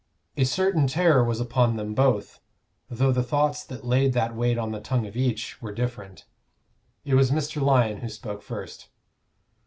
A 0.35 0.45
certain 0.45 0.87
terror 0.87 1.23
was 1.23 1.39
upon 1.39 1.75
them 1.75 1.93
both, 1.93 2.39
though 2.89 3.11
the 3.11 3.21
thoughts 3.21 3.63
that 3.63 3.85
laid 3.85 4.13
that 4.13 4.33
weight 4.35 4.57
on 4.57 4.71
the 4.71 4.79
tongue 4.81 5.05
of 5.05 5.15
each 5.15 5.61
were 5.61 5.71
different. 5.71 6.25
It 7.05 7.13
was 7.13 7.29
Mr. 7.29 7.61
Lyon 7.61 7.97
who 7.99 8.09
spoke 8.09 8.41
first. 8.41 8.87